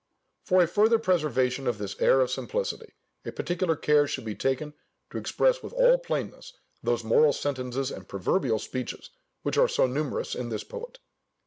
For 0.45 0.63
a 0.63 0.67
further 0.67 0.97
preservation 0.97 1.67
of 1.67 1.77
this 1.77 1.95
air 2.01 2.21
of 2.21 2.31
simplicity, 2.31 2.93
a 3.23 3.31
particular 3.31 3.75
care 3.75 4.07
should 4.07 4.25
be 4.25 4.33
taken 4.33 4.73
to 5.11 5.19
express 5.19 5.61
with 5.61 5.73
all 5.73 5.99
plainness 5.99 6.53
those 6.81 7.03
moral 7.03 7.33
sentences 7.33 7.91
and 7.91 8.07
proverbial 8.07 8.57
speeches 8.57 9.11
which 9.43 9.59
are 9.59 9.67
so 9.69 9.85
numerous 9.85 10.33
in 10.33 10.49
this 10.49 10.63
poet. 10.63 10.97